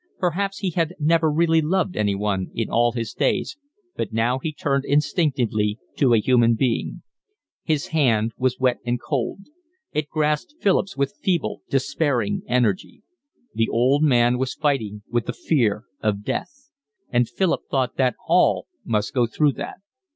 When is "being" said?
6.55-7.03